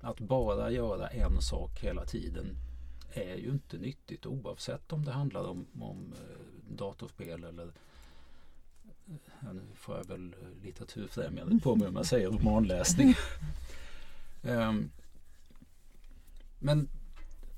[0.02, 2.58] Att bara göra en sak hela tiden
[3.14, 7.72] är ju inte nyttigt oavsett om det handlar om, om eh, datorspel eller
[9.40, 13.16] ja, nu får jag väl litteraturfrämjandet på mig om jag säger romanläsning.
[14.44, 14.90] Ehm,
[16.60, 16.90] men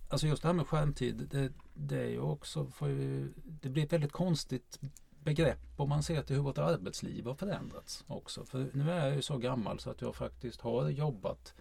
[0.10, 3.94] alltså just det här med skärmtid det, det är ju också ju, det blir ett
[3.94, 4.80] väldigt konstigt
[5.24, 8.46] begrepp om man ser till hur vårt arbetsliv har förändrats också.
[8.46, 11.54] För nu är jag ju så gammal så att jag faktiskt har jobbat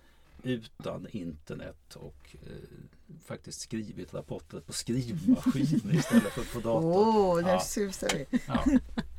[0.42, 6.96] utan internet och eh, faktiskt skrivit rapporter på skrivmaskin istället för på dator.
[6.96, 7.60] Åh, där Ja.
[7.60, 8.40] susar vi.
[8.46, 8.64] Ja.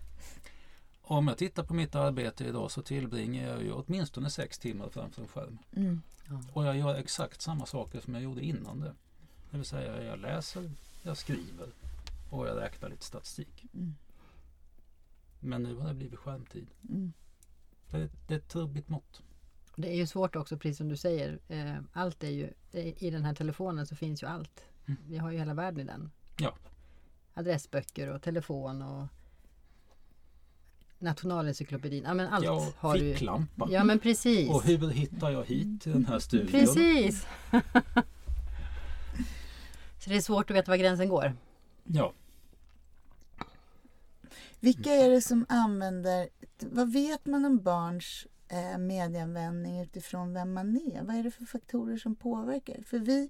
[1.09, 5.21] Om jag tittar på mitt arbete idag så tillbringar jag ju åtminstone sex timmar framför
[5.21, 5.57] en skärm.
[5.75, 6.01] Mm.
[6.53, 8.93] Och jag gör exakt samma saker som jag gjorde innan det.
[9.51, 10.71] Det vill säga jag läser,
[11.03, 11.69] jag skriver
[12.29, 13.65] och jag räknar lite statistik.
[13.73, 13.95] Mm.
[15.39, 16.67] Men nu har det blivit skärmtid.
[16.89, 17.13] Mm.
[17.91, 19.21] Det är, det är ett trubbigt mått.
[19.75, 21.39] Det är ju svårt också, precis som du säger.
[21.47, 24.65] Eh, allt är ju, eh, I den här telefonen så finns ju allt.
[24.85, 24.99] Mm.
[25.07, 26.11] Vi har ju hela världen i den.
[26.37, 26.55] Ja.
[27.33, 29.07] Adressböcker och telefon och
[30.99, 32.03] Nationalencyklopedin.
[32.03, 32.99] Ja men allt Jag har du.
[33.13, 33.67] ficklampa.
[33.71, 34.49] Ja men precis.
[34.49, 36.47] Och hur hittar jag hit till den här studion?
[36.51, 37.25] Precis!
[39.99, 41.35] så det är svårt att veta var gränsen går.
[41.83, 42.13] Ja,
[44.59, 46.29] Vilka är det som använder,
[46.59, 51.03] vad vet man om barns eh, medieanvändning utifrån vem man är?
[51.03, 52.83] Vad är det för faktorer som påverkar?
[52.85, 53.29] För vi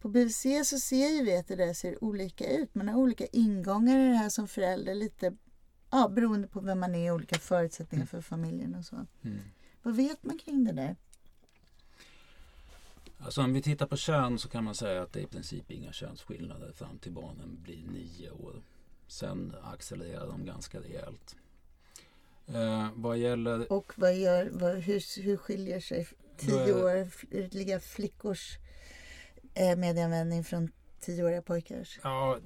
[0.00, 2.74] på BVC så ser ju vi att det där ser olika ut.
[2.74, 5.36] Man har olika ingångar i det här som förälder, lite
[5.90, 9.06] ja, beroende på vem man är, olika förutsättningar för familjen och så.
[9.22, 9.38] mm.
[9.82, 10.96] Vad vet man kring det där?
[13.18, 15.70] Alltså om vi tittar på kön så kan man säga att det är i princip
[15.70, 18.62] inga könsskillnader fram till barnen blir nio år.
[19.06, 21.36] Sen accelererar de ganska rejält.
[22.46, 23.72] Eh, vad gäller...
[23.72, 28.58] Och vad gör, vad, hur, hur skiljer sig tioåriga flickors
[29.54, 32.00] eh, medieanvändning från tioåriga pojkars?
[32.02, 32.38] Ja,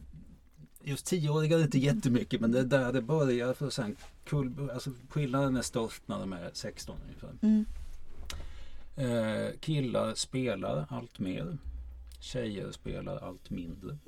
[0.84, 3.54] just tioåriga är inte jättemycket men det är där det börjar.
[3.54, 7.32] För sen, kul, alltså, skillnaden är störst när de är 16 ungefär.
[7.42, 7.64] Mm.
[8.96, 11.58] Eh, killar spelar allt mer.
[12.20, 13.98] Tjejer spelar allt mindre.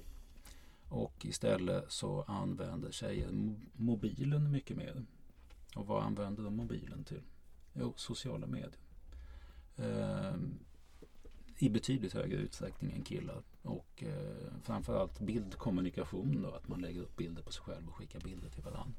[0.88, 5.04] Och istället så använder tjejer mobilen mycket mer.
[5.74, 7.22] Och vad använder de mobilen till?
[7.72, 8.78] Jo, sociala medier.
[9.76, 10.34] Eh,
[11.58, 13.42] I betydligt högre utsträckning än killar.
[13.66, 18.20] Och eh, framförallt bildkommunikation då, att man lägger upp bilder på sig själv och skickar
[18.20, 18.94] bilder till varandra.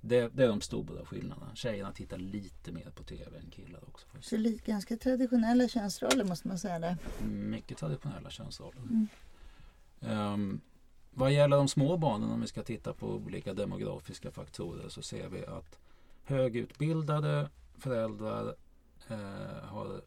[0.00, 1.54] Det, det, är de stora skillnaderna.
[1.54, 4.06] Tjejerna tittar lite mer på TV än killar också.
[4.20, 6.96] Så lite, ganska traditionella könsroller måste man säga där.
[7.26, 8.80] Mycket traditionella könsroller.
[8.80, 9.08] Mm.
[10.00, 10.60] Um,
[11.10, 15.28] vad gäller de små barnen, om vi ska titta på olika demografiska faktorer, så ser
[15.28, 15.78] vi att
[16.24, 18.54] högutbildade föräldrar
[19.08, 20.00] eh, har,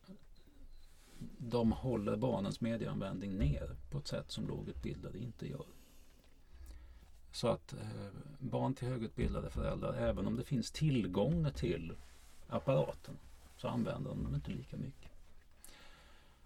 [1.38, 5.66] de håller barnens medieanvändning ner på ett sätt som lågutbildade inte gör.
[7.32, 8.08] Så att eh,
[8.40, 11.94] barn till högutbildade föräldrar, även om det finns tillgång till
[12.48, 13.18] apparaten,
[13.58, 15.12] så använder de dem inte lika mycket.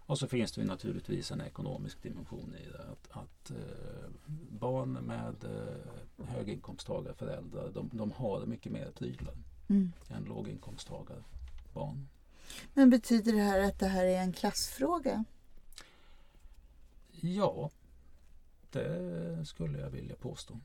[0.06, 2.84] Och så finns det ju naturligtvis en ekonomisk dimension i det.
[2.92, 4.10] Att, att eh,
[4.50, 9.34] barn med eh, höginkomsttagare föräldrar, de, de har mycket mer prylar
[9.68, 9.92] mm.
[10.08, 11.22] än låginkomsttagare
[11.72, 12.08] barn.
[12.74, 15.24] Men betyder det här att det här är en klassfråga?
[17.20, 17.70] Ja,
[18.70, 20.60] det skulle jag vilja påstå.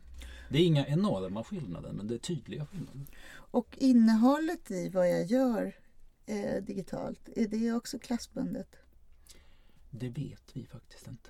[0.49, 3.05] Det är inga enorma skillnader men det är tydliga skillnader.
[3.51, 5.75] Och innehållet i vad jag gör
[6.25, 8.75] eh, digitalt, är det också klassbundet?
[9.89, 11.29] Det vet vi faktiskt inte.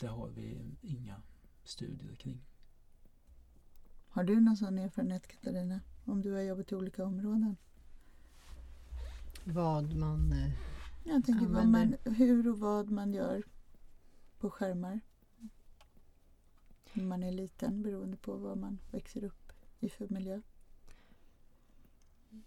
[0.00, 1.22] Det har vi inga
[1.64, 2.40] studier kring.
[4.08, 5.80] Har du någon sån erfarenhet Katarina?
[6.04, 7.56] Om du har jobbat i olika områden?
[9.52, 10.50] Vad man eh,
[11.04, 13.42] Jag tänker vad man, hur och vad man gör
[14.38, 15.00] på skärmar.
[16.92, 20.40] När man är liten beroende på vad man växer upp i för miljö.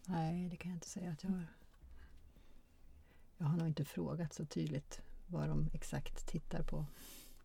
[0.05, 1.47] Nej, det kan jag inte säga att jag har.
[3.37, 6.85] Jag har nog inte frågat så tydligt vad de exakt tittar på.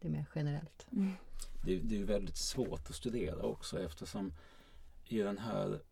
[0.00, 0.86] Det är mer generellt.
[0.92, 1.12] Mm.
[1.64, 4.32] Det, det, är väldigt svårt att studera också eftersom
[5.04, 5.82] i den här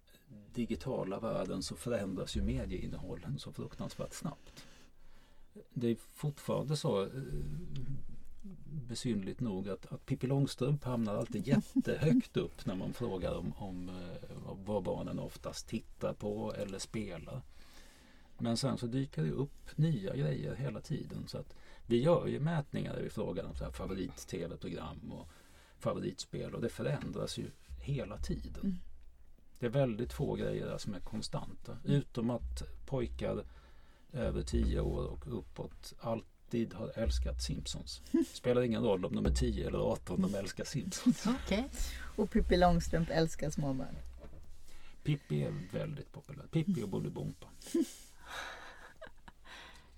[0.55, 4.65] digitala världen så förändras ju medieinnehållen så fruktansvärt snabbt.
[5.73, 7.09] Det är fortfarande så eh,
[8.89, 13.89] besynligt nog att, att Pippi Långstrump hamnar alltid jättehögt upp när man frågar om, om
[13.89, 14.31] eh,
[14.67, 17.43] vad barnen oftast tittar på eller spelar.
[18.39, 21.25] Men sen så dyker det upp nya grejer hela tiden.
[21.27, 21.55] Så att
[21.87, 25.29] vi gör ju mätningar där vi frågar om favorit-tv-program och
[25.79, 28.81] favoritspel och det förändras ju hela tiden.
[29.59, 31.77] Det är väldigt få grejer där som är konstanta.
[31.85, 33.45] Utom att pojkar
[34.13, 38.03] över 10 år och uppåt alltid har älskat Simpsons.
[38.33, 41.27] Spelar ingen roll om de är 10 eller 18, de älskar Simpsons.
[41.45, 41.65] okay.
[42.17, 43.97] Och Pippi Långstrump älskar småbarn.
[45.05, 46.47] Pippi är väldigt populär.
[46.51, 47.47] Pippi och Bolibompa.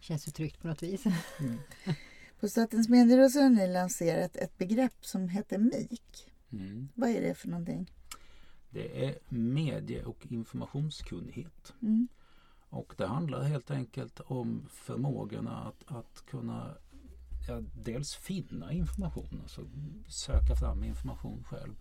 [0.00, 1.04] Känns ju tryggt på något vis.
[1.40, 1.58] Mm.
[2.40, 6.32] På Statens medieråd har ni lanserat ett begrepp som heter MIK.
[6.52, 6.88] Mm.
[6.94, 7.90] Vad är det för någonting?
[8.76, 11.74] Det är medie och informationskunnighet.
[11.82, 12.08] Mm.
[12.68, 16.74] Och det handlar helt enkelt om förmågorna att, att kunna
[17.48, 19.62] ja, dels finna information, alltså
[20.08, 21.74] söka fram information själv.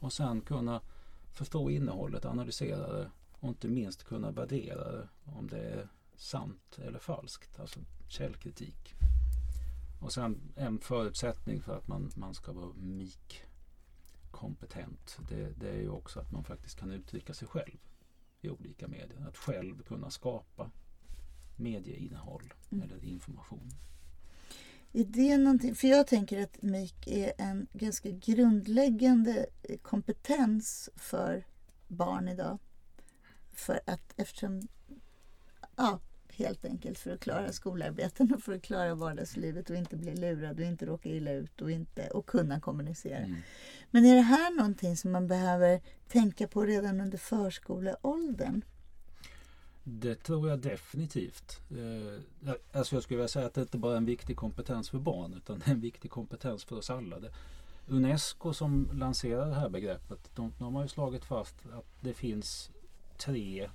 [0.00, 0.80] Och sen kunna
[1.32, 6.98] förstå innehållet, analysera det och inte minst kunna värdera det om det är sant eller
[6.98, 8.94] falskt, alltså källkritik.
[10.00, 13.44] Och sen en förutsättning för att man, man ska vara MIK
[14.40, 17.78] kompetent det, det, är ju också att man faktiskt kan uttrycka sig själv
[18.40, 19.26] i olika medier.
[19.28, 20.70] Att själv kunna skapa
[21.56, 22.84] medieinnehåll mm.
[22.84, 23.70] eller information.
[24.92, 29.46] Är det någonting, för jag tänker att MIK är en ganska grundläggande
[29.82, 31.44] kompetens för
[31.88, 32.58] barn idag.
[33.52, 34.68] För att eftersom
[35.76, 36.00] ja,
[36.40, 40.60] helt enkelt för att klara skolarbeten och för att klara vardagslivet och inte bli lurad
[40.60, 43.18] och inte råka illa ut och, inte, och kunna kommunicera.
[43.18, 43.36] Mm.
[43.90, 48.62] Men är det här någonting som man behöver tänka på redan under förskoleåldern?
[49.84, 51.60] Det tror jag definitivt.
[51.70, 54.98] Eh, alltså jag skulle vilja säga att det inte bara är en viktig kompetens för
[54.98, 57.16] barn utan det är en viktig kompetens för oss alla.
[57.88, 62.70] Unesco som lanserar det här begreppet de, de har ju slagit fast att det finns
[63.16, 63.70] tre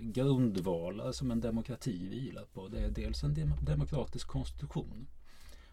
[0.00, 2.68] grundvalar som en demokrati vilar på.
[2.68, 5.06] Det är dels en demokratisk konstitution.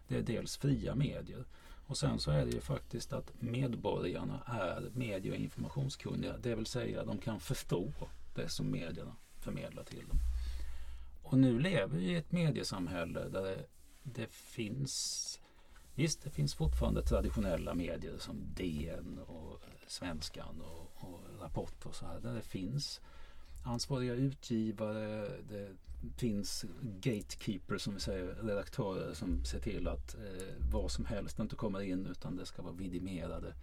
[0.08, 1.44] Det är dels fria medier.
[1.86, 6.36] Och sen så är det ju faktiskt att medborgarna är medie och informationskunniga.
[6.38, 7.92] Det vill säga de kan förstå
[8.34, 10.18] det som medierna förmedlar till dem.
[11.22, 13.66] Och nu lever vi i ett mediesamhälle där det,
[14.02, 15.40] det finns
[15.94, 22.06] Visst, det finns fortfarande traditionella medier som DN och Svenskan och, och Rapport och så
[22.06, 22.20] här.
[22.20, 23.00] Där det finns
[23.62, 25.76] ansvariga utgivare, det
[26.16, 31.56] finns gatekeepers som vi säger, redaktörer som ser till att eh, vad som helst inte
[31.56, 33.54] kommer in utan det ska vara vidimerade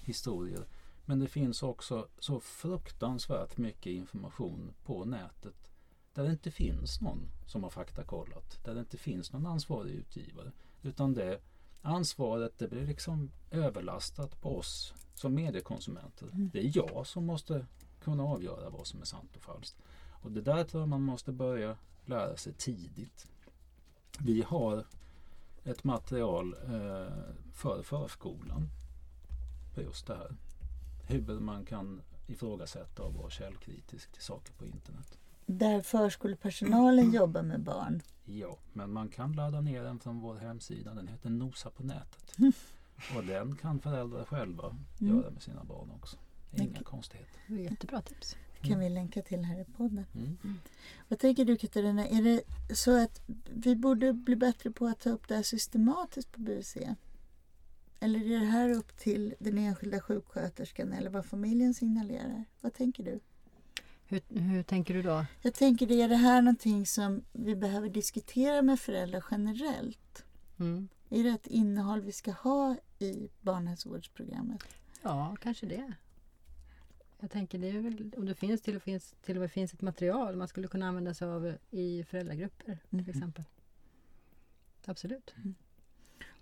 [0.00, 0.66] historier.
[1.04, 5.70] Men det finns också så fruktansvärt mycket information på nätet
[6.14, 10.52] där det inte finns någon som har faktakollat, där det inte finns någon ansvarig utgivare.
[10.82, 11.40] Utan det
[11.82, 16.26] ansvaret det blir liksom överlastat på oss som mediekonsumenter.
[16.26, 16.50] Mm.
[16.52, 17.66] Det är jag som måste
[18.08, 19.76] kunna avgöra vad som är sant och falskt.
[20.22, 23.26] Och det där tror jag man måste börja lära sig tidigt.
[24.18, 24.84] Vi har
[25.64, 27.12] ett material eh,
[27.52, 28.68] för förskolan
[29.74, 30.36] på just det här.
[31.06, 35.18] Hur man kan ifrågasätta och vara källkritisk till saker på internet.
[35.46, 38.02] Där förskolepersonalen jobbar med barn?
[38.24, 40.94] Ja, men man kan ladda ner den från vår hemsida.
[40.94, 42.36] Den heter Nosa på nätet.
[43.16, 45.16] Och den kan föräldrar själva mm.
[45.16, 46.16] göra med sina barn också.
[46.52, 47.40] Inga konstigheter.
[47.48, 48.36] Jättebra tips.
[48.62, 50.06] kan vi länka till här i podden.
[50.14, 50.38] Mm.
[50.44, 50.58] Mm.
[51.08, 52.42] Vad tänker du Katarina, är det
[52.76, 56.76] så att vi borde bli bättre på att ta upp det här systematiskt på BVC?
[58.00, 62.44] Eller är det här upp till den enskilda sjuksköterskan eller vad familjen signalerar?
[62.60, 63.20] Vad tänker du?
[64.06, 65.26] Hur, hur tänker du då?
[65.42, 70.24] Jag tänker, är det här någonting som vi behöver diskutera med föräldrar generellt?
[70.58, 70.88] Mm.
[71.10, 74.64] Är det ett innehåll vi ska ha i barnhälsovårdsprogrammet?
[75.02, 75.92] Ja, kanske det.
[77.20, 79.74] Jag tänker det är väl, om det finns till och, finns, till och med finns
[79.74, 83.10] ett material man skulle kunna använda sig av i föräldragrupper till mm.
[83.10, 83.44] exempel.
[84.84, 85.34] Absolut.
[85.36, 85.54] Mm.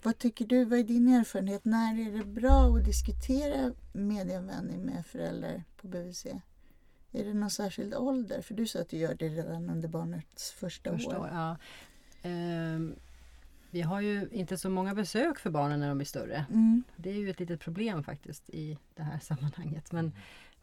[0.02, 1.64] Vad tycker du, vad är din erfarenhet?
[1.64, 6.26] När är det bra att diskutera medieanvändning med föräldrar på BVC?
[7.12, 8.42] Är det någon särskild ålder?
[8.42, 11.28] För du sa att du gör det redan under barnets första, första år.
[11.32, 11.56] Ja.
[12.22, 12.94] Ehm,
[13.70, 16.46] vi har ju inte så många besök för barnen när de är större.
[16.50, 16.84] Mm.
[16.96, 19.92] Det är ju ett litet problem faktiskt i det här sammanhanget.
[19.92, 20.12] Men,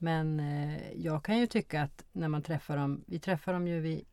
[0.04, 3.80] men eh, jag kan ju tycka att när man träffar dem, vi träffar dem ju
[3.80, 4.06] vid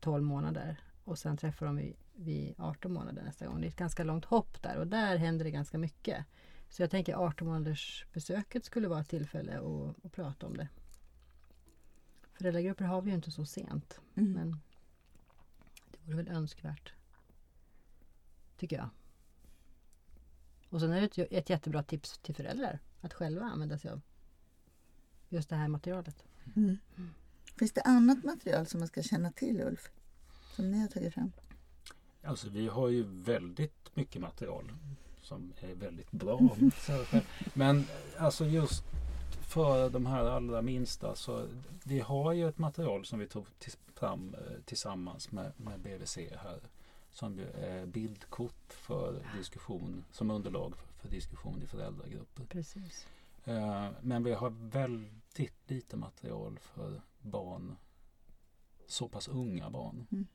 [0.00, 3.60] 12 månader och sen träffar dem vid, vid 18 månader nästa gång.
[3.60, 6.24] Det är ett ganska långt hopp där och där händer det ganska mycket.
[6.68, 10.68] Så jag tänker 18 månaders besöket skulle vara ett tillfälle att, att prata om det.
[12.32, 14.00] Föräldragrupper har vi ju inte så sent.
[14.14, 14.32] Mm.
[14.32, 14.60] Men
[15.90, 16.92] det vore väl önskvärt.
[18.56, 18.88] Tycker jag.
[20.68, 24.00] Och sen är det ett, ett jättebra tips till föräldrar att själva använda sig av
[25.28, 26.24] just det här materialet.
[26.56, 26.78] Mm.
[26.96, 27.10] Mm.
[27.58, 29.90] Finns det annat material som man ska känna till Ulf?
[30.56, 31.32] Som ni har tagit fram?
[32.22, 34.72] Alltså vi har ju väldigt mycket material
[35.22, 36.56] som är väldigt bra.
[37.54, 37.84] Men
[38.18, 38.84] alltså just
[39.40, 41.48] för de här allra minsta så
[41.84, 43.46] vi har ju ett material som vi tog
[43.94, 46.60] fram eh, tillsammans med, med BVC här
[47.12, 52.44] som är bildkort för diskussion som underlag för, för diskussion i föräldragrupper.
[52.48, 53.06] Precis.
[53.46, 57.76] Eh, men vi har väldigt lite material för barn,
[58.86, 60.06] så pass unga barn.
[60.12, 60.26] Mm.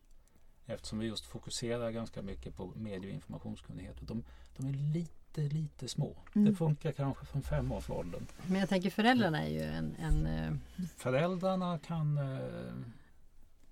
[0.66, 3.98] Eftersom vi just fokuserar ganska mycket på medie och informationskunnighet.
[4.02, 4.24] De,
[4.58, 6.18] de är lite lite, små.
[6.36, 6.50] Mm.
[6.50, 8.28] Det funkar kanske från fem års åldern.
[8.48, 9.96] Men jag tänker föräldrarna är ju en...
[9.96, 10.54] en eh,
[10.98, 12.18] föräldrarna kan...
[12.18, 12.74] Eh,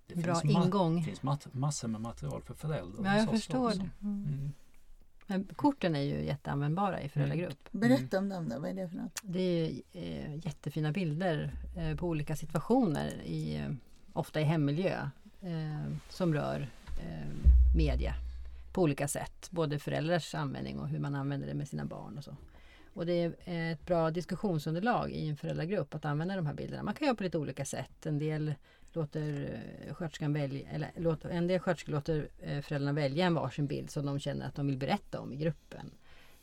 [0.08, 0.95] det bra ingång.
[0.95, 3.06] Det finns massor med material för föräldrar.
[3.06, 3.89] Ja, jag förstår det.
[4.02, 4.54] Mm.
[5.29, 7.73] Men korten är ju jätteanvändbara i föräldragrupp.
[7.73, 7.89] Mm.
[7.89, 9.21] Berätta om dem då, vad är det för något?
[9.23, 13.71] Det är eh, jättefina bilder eh, på olika situationer, i, eh,
[14.13, 15.09] ofta i hemmiljö,
[15.41, 16.69] eh, som rör
[17.75, 18.13] media
[18.73, 19.47] på olika sätt.
[19.51, 22.35] Både föräldrars användning och hur man använder det med sina barn och så.
[22.93, 26.84] Och det är eh, ett bra diskussionsunderlag i en föräldragrupp att använda de här bilderna.
[26.84, 28.06] Man kan göra på lite olika sätt.
[28.06, 28.54] En del
[28.93, 33.67] låter eh, sköterskan välja, eller låter, en del sköterskor låter eh, föräldrarna välja en varsin
[33.67, 35.92] bild som de känner att de vill berätta om i gruppen.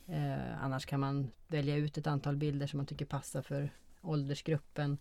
[0.07, 3.69] Eh, annars kan man välja ut ett antal bilder som man tycker passar för
[4.01, 4.97] åldersgruppen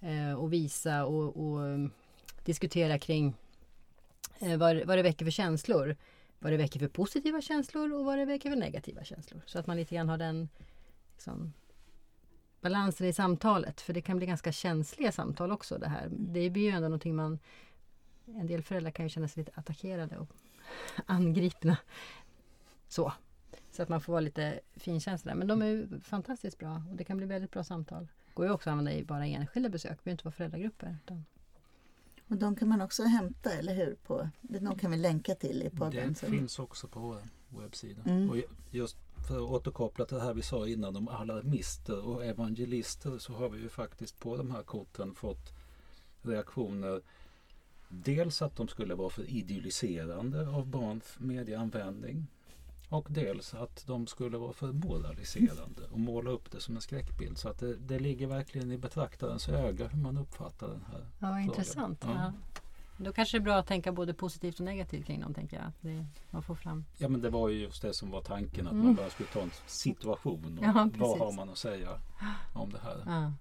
[0.00, 1.90] eh, och visa och, och mm,
[2.44, 3.34] diskutera kring
[4.40, 5.96] eh, vad, vad det väcker för känslor
[6.42, 9.42] vad det väcker för positiva känslor och vad det väcker för negativa känslor.
[9.46, 10.48] Så att man lite grann har den
[11.22, 11.52] liksom,
[12.60, 13.80] balansen i samtalet.
[13.80, 16.08] För det kan bli ganska känsliga samtal också det här.
[16.10, 17.38] Det blir ju ändå någonting man...
[18.26, 20.28] En del föräldrar kan ju känna sig lite attackerade och
[21.06, 21.76] angripna.
[22.88, 23.12] Så.
[23.70, 25.36] Så att man får vara lite finkänslig.
[25.36, 28.08] Men de är ju fantastiskt bra och det kan bli väldigt bra samtal.
[28.26, 30.96] Det går ju också att använda i bara enskilda besök, det behöver inte vara föräldragrupper.
[31.04, 31.24] Utan
[32.28, 33.96] och de kan man också hämta, eller hur?
[34.06, 36.14] På, de kan vi länka till i podden.
[36.20, 37.18] Det finns också på
[37.60, 38.02] webbsida.
[38.06, 38.30] Mm.
[38.30, 38.36] Och
[38.70, 38.96] just
[39.28, 43.48] för att återkoppla till det här vi sa innan om alarmister och evangelister så har
[43.48, 45.52] vi ju faktiskt på de här korten fått
[46.22, 47.00] reaktioner.
[47.88, 52.26] Dels att de skulle vara för idylliserande av barns medieanvändning.
[52.88, 57.38] Och dels att de skulle vara för moraliserande och måla upp det som en skräckbild.
[57.38, 61.26] Så att det, det ligger verkligen i betraktarens öga hur man uppfattar den här Ja,
[61.26, 61.40] frågan.
[61.42, 61.98] intressant.
[62.02, 62.10] Ja.
[62.14, 62.32] Ja.
[63.04, 65.66] Då kanske det är bra att tänka både positivt och negativt kring dem, tänker jag.
[65.66, 66.84] Att det, man får fram...
[66.98, 68.84] Ja men det var ju just det som var tanken att Mm.
[68.86, 72.00] man bara skulle ta en situation och Ja, vad har man att säga
[72.54, 73.02] om det här.
[73.06, 73.32] Ja.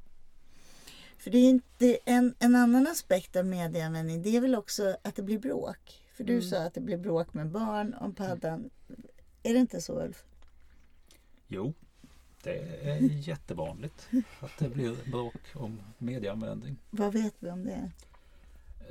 [1.18, 4.22] För det är inte en, en annan aspekt av medieanvändning.
[4.22, 6.02] Det är väl också att det blir bråk.
[6.14, 6.44] För du Mm.
[6.50, 8.70] sa att det blir bråk med barn om paddan.
[9.44, 10.24] Är det inte så Ulf?
[11.48, 11.74] Jo,
[12.44, 12.58] det
[12.90, 12.98] är
[13.28, 14.08] jättevanligt
[14.40, 16.78] att det blir bråk om medieanvändning.
[16.90, 17.92] Vad vet vi om det?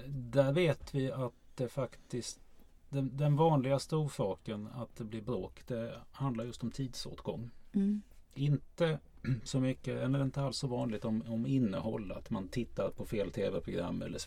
[0.08, 2.40] Där vet vi att det faktiskt
[2.88, 7.50] den, den vanligaste orsaken att det blir bråk det handlar just om tidsåtgång.
[7.72, 8.02] Mm.
[8.34, 8.98] Inte
[9.44, 13.30] så mycket, eller inte alls så vanligt om, om innehåll, att man tittar på fel
[13.30, 14.20] tv-program eller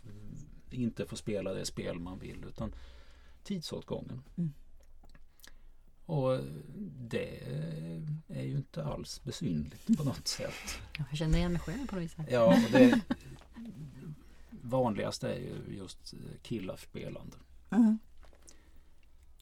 [0.70, 2.76] inte får spela det spel man vill utan
[3.44, 4.24] tidsåtgången.
[4.38, 4.54] Mm.
[6.06, 6.40] Och
[7.10, 7.44] det
[8.28, 10.80] är ju inte alls besynligt på något sätt.
[10.98, 12.16] Jag känner igen mig själv på något vis.
[12.30, 13.02] Ja, det
[14.64, 17.38] vanligaste är ju just killars spelande.
[17.70, 17.97] Ja.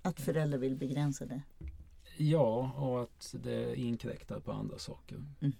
[0.01, 1.41] Att föräldrar vill begränsa det.
[2.17, 5.15] Ja, och att det inkräktar på andra saker.
[5.39, 5.53] Mm.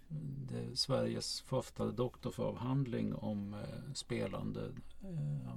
[0.50, 4.62] Det Sveriges första doktorsavhandling om eh, spelande.
[5.04, 5.54] Eh,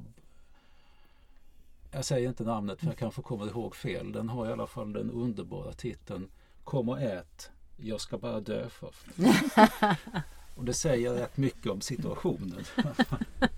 [1.90, 4.12] jag säger inte namnet för jag kanske kommer ihåg fel.
[4.12, 6.30] Den har i alla fall den underbara titeln
[6.64, 9.06] Kom och ät, jag ska bara dö först.
[10.56, 12.64] och det säger rätt mycket om situationen.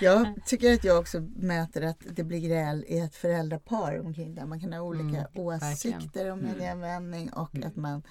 [0.00, 4.46] Jag tycker att jag också mäter att det blir gräl i ett föräldrapar omkring det.
[4.46, 6.52] Man kan ha olika Mm, åsikter om Mm.
[6.52, 7.68] medieanvändning och Mm.
[7.68, 8.02] att man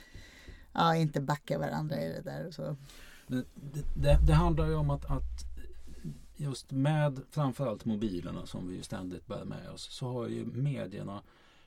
[0.74, 2.48] ja, inte backar varandra i det där.
[2.48, 2.76] Och så.
[3.28, 3.44] Det,
[3.96, 5.24] det, det handlar ju om att, att
[6.36, 11.22] just med framförallt mobilerna som vi ständigt bär med oss så har ju medierna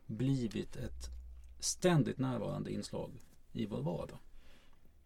[0.07, 1.11] blivit ett
[1.61, 3.11] ständigt närvarande inslag
[3.53, 4.19] i vår vardag.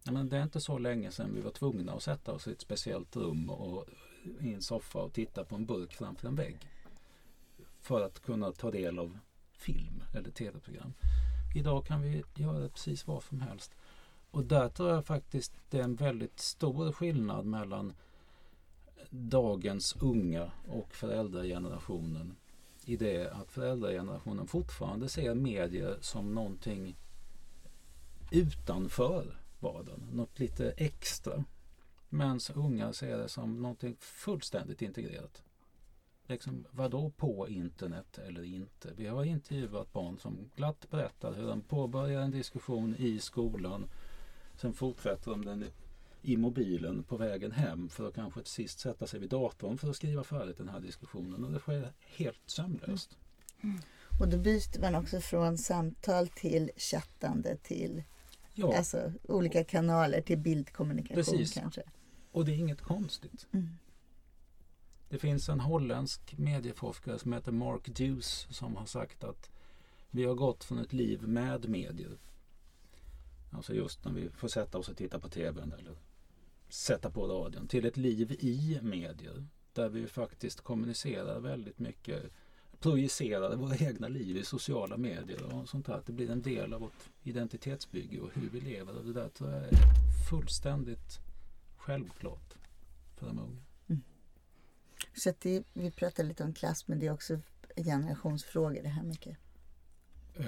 [0.04, 2.60] Men det är inte så länge sedan vi var tvungna att sätta oss i ett
[2.60, 3.86] speciellt rum och
[4.40, 6.56] i en soffa och titta på en burk framför en vägg.
[7.80, 9.18] För att kunna ta del av
[9.52, 10.94] film eller tv-program.
[11.54, 13.76] Idag kan vi göra precis vad som helst.
[14.30, 17.92] Och där tror jag faktiskt det är en väldigt stor skillnad mellan
[19.10, 22.36] dagens unga och föräldragenerationen.
[22.84, 26.96] I det att föräldragenerationen fortfarande ser medier som någonting
[28.30, 30.08] utanför vardagen.
[30.12, 31.44] Något lite extra.
[32.12, 35.42] Medan unga ser det som någonting fullständigt integrerat.
[36.26, 38.92] Liksom, vadå på internet eller inte?
[38.96, 43.90] Vi har intervjuat barn som glatt berättar hur de påbörjar en diskussion i skolan
[44.56, 45.64] Sen fortsätter de den
[46.22, 49.90] i mobilen på vägen hem för att kanske till sist sätta sig vid datorn för
[49.90, 51.44] att skriva färdigt den här diskussionen.
[51.44, 53.16] Och det sker helt sömlöst.
[54.20, 58.02] Och då byter man också från samtal till chattande till
[58.54, 61.54] Ja, alltså, olika kanaler till bildkommunikation Precis.
[61.54, 61.82] kanske.
[62.32, 63.46] Och det är inget konstigt.
[63.52, 63.68] Mm.
[65.08, 69.50] Det finns en holländsk medieforskare som heter Mark Dews som har sagt att
[70.10, 72.18] vi har gått från ett liv med medier.
[73.50, 75.96] Alltså just när vi får sätta oss och titta på tvn eller
[76.68, 77.68] sätta på radion.
[77.68, 79.46] Till ett liv i medier.
[79.72, 82.22] Där vi faktiskt kommunicerar väldigt mycket.
[82.78, 86.02] Projicerar våra egna liv i sociala medier och sånt där.
[86.06, 88.96] Det blir en del av vårt identitetsbygge och hur vi lever.
[88.98, 89.70] Och det där tror jag är
[90.30, 91.20] fullständigt
[91.82, 92.54] självklart
[93.16, 93.60] för de unga.
[95.16, 97.40] Så att det, vi pratar lite om klass men det är också
[97.76, 99.38] generationsfrågor det här mycket.
[100.34, 100.46] Eh,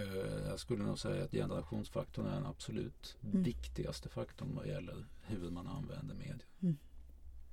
[0.49, 3.43] Jag skulle nog säga att generationsfaktorn är den absolut Mm.
[3.43, 6.45] viktigaste faktorn vad gäller hur man använder medier.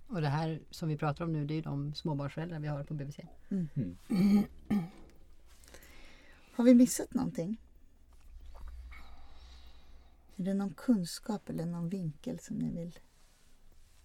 [0.07, 2.93] Och det här som vi pratar om nu det är de småbarnsföräldrar vi har på
[2.93, 3.19] BVC.
[3.49, 3.97] Mm.
[6.55, 7.61] Har vi missat någonting?
[10.35, 12.99] Är det någon kunskap eller någon vinkel som ni vill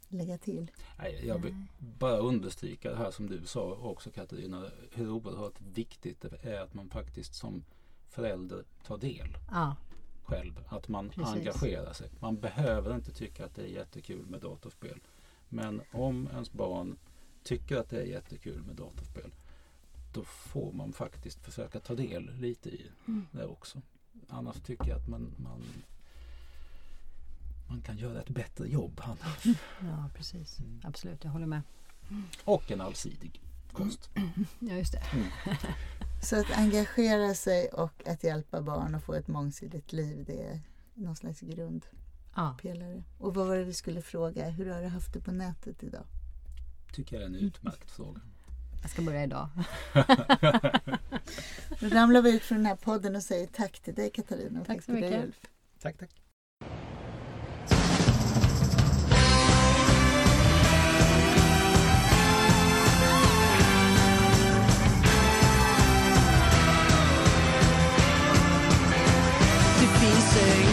[0.08, 0.70] lägga till?
[0.98, 4.70] Nej, jag vill bara understryka det här som du sa också Katarina.
[4.92, 7.64] Hur oerhört viktigt det är att man faktiskt som
[8.08, 9.76] förälder tar del Ja,
[10.22, 10.64] själv.
[10.68, 11.34] Att man Precis.
[11.34, 12.10] engagerar sig.
[12.20, 15.00] Man behöver inte tycka att det är jättekul med datorspel.
[15.48, 16.96] Men om ens barn
[17.42, 19.30] tycker att det är jättekul med datorspel
[20.14, 23.26] då får man faktiskt försöka ta del lite i Mm.
[23.32, 23.82] det också.
[24.28, 25.62] Annars tycker jag att man, man,
[27.68, 29.44] man kan göra ett bättre jobb annars.
[29.80, 30.58] ja precis.
[30.58, 30.80] Mm.
[30.84, 31.62] Absolut, jag håller med.
[32.44, 33.42] Och en allsidig
[33.72, 34.10] kost.
[34.58, 35.02] Ja, just det.
[35.12, 35.26] Mm.
[36.22, 40.60] Så att engagera sig och att hjälpa barn att få ett mångsidigt liv det är
[40.94, 42.94] någon slags grundpelare.
[42.96, 43.02] Ja.
[43.18, 44.48] Och vad var det vi skulle fråga?
[44.48, 46.04] Hur har du haft det på nätet idag?
[46.96, 48.20] tycker jag är en utmärkt fråga.
[48.82, 49.48] Jag ska börja idag.
[51.80, 54.60] Då ramlar vi ut från den här podden och säger tack till dig Katarina.
[54.60, 55.24] Och Tack så till dig, mycket.
[55.24, 55.40] Ulf.
[55.80, 56.10] Tack, tack.
[70.36, 70.65] Det